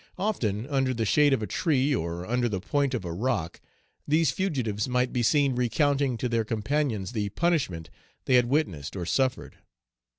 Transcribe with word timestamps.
Often, 0.17 0.65
under 0.65 0.95
the 0.95 1.05
shade 1.05 1.31
of 1.31 1.43
a 1.43 1.45
tree, 1.45 1.93
or 1.93 2.25
under 2.25 2.49
the 2.49 2.59
point 2.59 2.95
of 2.95 3.05
a 3.05 3.13
rock, 3.13 3.61
these 4.07 4.31
fugitives 4.31 4.89
might 4.89 5.13
be 5.13 5.21
seen 5.21 5.53
recounting 5.53 6.17
to 6.17 6.27
their 6.27 6.43
companions 6.43 7.11
the 7.11 7.29
punishment 7.29 7.91
they 8.25 8.33
had 8.33 8.45
witnessed, 8.47 8.95
or 8.95 9.05
suffered. 9.05 9.57